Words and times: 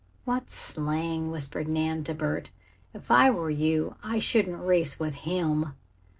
"What 0.25 0.49
slang!" 0.49 1.29
whispered 1.29 1.67
Nan, 1.67 2.03
to 2.05 2.15
Bert. 2.15 2.49
"If 2.91 3.11
I 3.11 3.29
were 3.29 3.51
you 3.51 3.97
I 4.03 4.17
shouldn't 4.17 4.65
race 4.65 4.99
with 4.99 5.13
him." 5.13 5.73